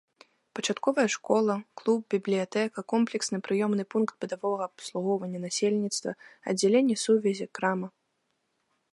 [0.57, 6.11] Пачатковая школа, клуб, бібліятэка, комплексны прыёмны пункт бытавога абслугоўвання насельніцтва,
[6.53, 7.87] аддзяленне сувязі, крама.